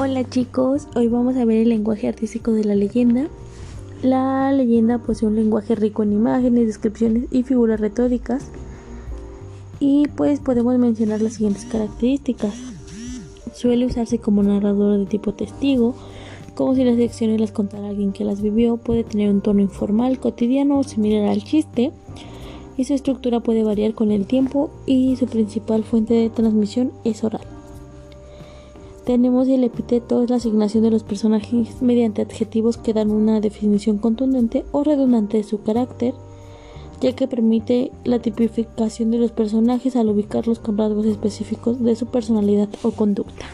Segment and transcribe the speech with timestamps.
[0.00, 3.26] Hola chicos, hoy vamos a ver el lenguaje artístico de la leyenda.
[4.00, 8.48] La leyenda posee un lenguaje rico en imágenes, descripciones y figuras retóricas.
[9.80, 12.54] Y pues podemos mencionar las siguientes características.
[13.52, 15.96] Suele usarse como narrador de tipo testigo,
[16.54, 18.76] como si las lecciones las contara alguien que las vivió.
[18.76, 21.90] Puede tener un tono informal, cotidiano o similar al chiste.
[22.76, 27.24] Y su estructura puede variar con el tiempo y su principal fuente de transmisión es
[27.24, 27.57] oral.
[29.08, 33.96] Tenemos el epíteto, es la asignación de los personajes mediante adjetivos que dan una definición
[33.96, 36.12] contundente o redundante de su carácter,
[37.00, 42.04] ya que permite la tipificación de los personajes al ubicarlos con rasgos específicos de su
[42.04, 43.46] personalidad o conducta.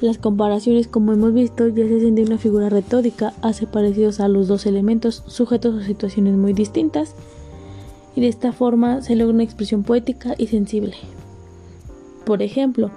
[0.00, 4.26] Las comparaciones, como hemos visto, ya se hacen de una figura retórica, hace parecidos a
[4.26, 7.14] los dos elementos, sujetos a situaciones muy distintas,
[8.16, 10.96] y de esta forma se logra una expresión poética y sensible.
[12.24, 12.90] Por ejemplo,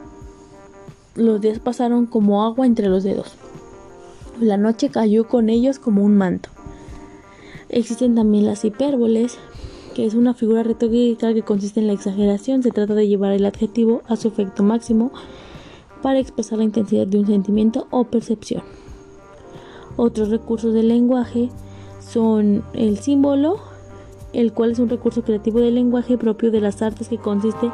[1.16, 3.34] los días pasaron como agua entre los dedos.
[4.40, 6.50] La noche cayó con ellos como un manto.
[7.68, 9.38] Existen también las hipérboles,
[9.94, 12.64] que es una figura retórica que consiste en la exageración.
[12.64, 15.12] Se trata de llevar el adjetivo a su efecto máximo
[16.02, 18.64] para expresar la intensidad de un sentimiento o percepción.
[19.98, 21.50] Otros recursos del lenguaje
[22.00, 23.60] son el símbolo,
[24.32, 27.74] el cual es un recurso creativo del lenguaje propio de las artes que consiste en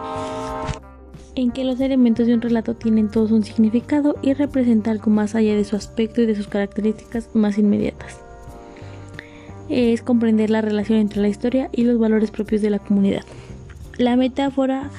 [1.35, 5.55] que los elementos de un relato tienen todos un significado y representa algo más allá
[5.55, 8.19] de su aspecto y de sus características más inmediatas.
[9.69, 13.23] Es comprender la relación entre la historia y los valores propios de la comunidad.
[13.97, 14.89] La metáfora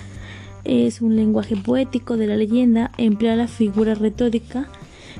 [0.64, 4.68] es un lenguaje poético de la leyenda, emplea la figura retórica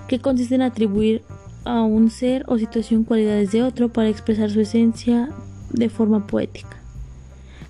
[0.08, 1.22] que consiste en atribuir
[1.64, 5.30] a un ser o situación cualidades de otro para expresar su esencia
[5.70, 6.76] de forma poética.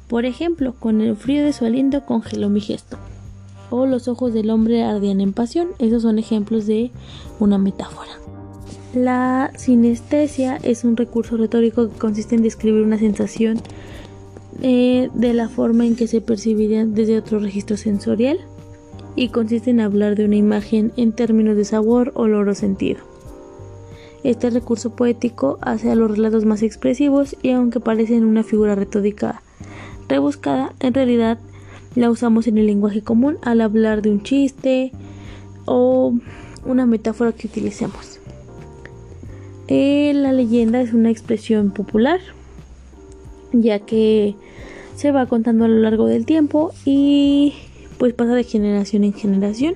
[0.09, 2.99] Por ejemplo, con el frío de su aliento congeló mi gesto
[3.85, 5.69] los ojos del hombre ardían en pasión.
[5.79, 6.91] Esos son ejemplos de
[7.39, 8.13] una metáfora.
[8.95, 13.61] La sinestesia es un recurso retórico que consiste en describir una sensación
[14.63, 18.39] eh, de la forma en que se percibiría desde otro registro sensorial
[19.15, 23.01] y consiste en hablar de una imagen en términos de sabor, olor o sentido.
[24.25, 29.43] Este recurso poético hace a los relatos más expresivos y aunque parecen una figura retórica
[30.09, 31.39] rebuscada, en realidad
[31.97, 34.93] la usamos en el lenguaje común al hablar de un chiste
[35.65, 36.15] o
[36.65, 38.21] una metáfora que utilicemos.
[39.67, 42.21] Eh, la leyenda es una expresión popular,
[43.53, 44.37] ya que
[44.95, 47.55] se va contando a lo largo del tiempo y
[47.99, 49.75] pues pasa de generación en generación.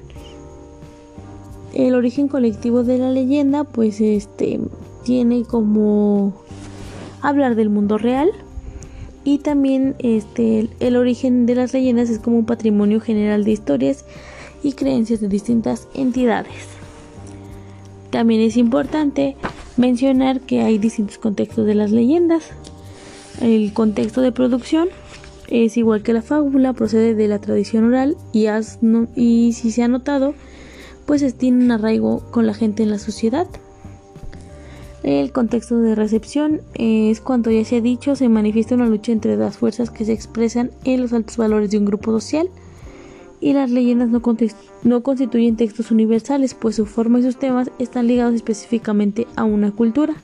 [1.72, 4.60] El origen colectivo de la leyenda pues este
[5.04, 6.34] tiene como
[7.22, 8.30] hablar del mundo real
[9.24, 14.04] y también este, el origen de las leyendas es como un patrimonio general de historias
[14.62, 16.54] y creencias de distintas entidades.
[18.10, 19.36] También es importante
[19.76, 22.50] mencionar que hay distintos contextos de las leyendas.
[23.40, 24.88] El contexto de producción
[25.48, 28.46] es igual que la fábula, procede de la tradición oral y,
[29.16, 30.34] y si se ha notado,
[31.06, 33.46] pues tiene un arraigo con la gente en la sociedad.
[35.02, 39.36] El contexto de recepción es cuando ya se ha dicho se manifiesta una lucha entre
[39.36, 42.50] las fuerzas que se expresan en los altos valores de un grupo social
[43.40, 44.20] y las leyendas no,
[44.82, 49.72] no constituyen textos universales pues su forma y sus temas están ligados específicamente a una
[49.72, 50.14] cultura.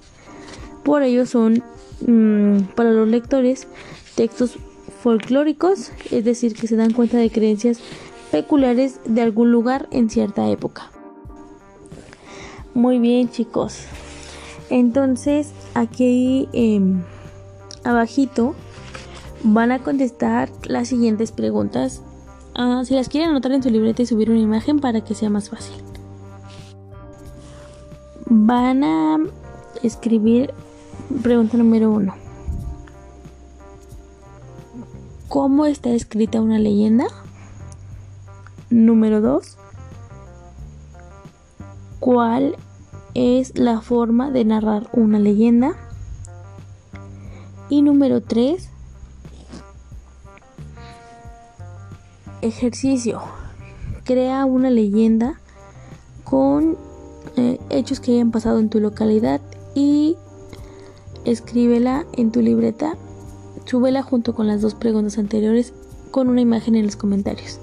[0.85, 1.63] Por ello son
[2.07, 3.67] mm, para los lectores
[4.15, 4.59] textos
[5.03, 7.81] folclóricos, es decir, que se dan cuenta de creencias
[8.31, 10.91] peculiares de algún lugar en cierta época.
[12.75, 13.87] Muy bien chicos,
[14.71, 17.03] entonces, aquí em,
[17.85, 18.55] abajito
[19.43, 22.03] van a contestar las siguientes preguntas.
[22.55, 25.31] Ah, si las quieren anotar en su libreta y subir una imagen para que sea
[25.31, 25.77] más fácil.
[28.29, 29.19] Van a
[29.83, 30.53] escribir
[31.23, 32.15] pregunta número uno.
[35.29, 37.07] ¿Cómo está escrita una leyenda?
[38.71, 39.59] Número dos.
[42.01, 42.57] ¿Cuál
[43.17, 45.75] es la forma de narrar una leyenda.
[47.71, 48.69] Y número 3,
[52.43, 53.23] ejercicio.
[54.05, 55.41] Crea una leyenda
[56.25, 56.77] con
[57.37, 59.41] eh, hechos que hayan pasado en tu localidad
[59.75, 60.17] y
[61.25, 62.97] escríbela en tu libreta.
[63.65, 65.73] Súbela junto con las dos preguntas anteriores
[66.11, 67.61] con una imagen en los comentarios.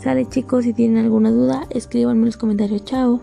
[0.00, 2.84] Sale chicos, si tienen alguna duda, escríbanme en los comentarios.
[2.84, 3.20] Chao.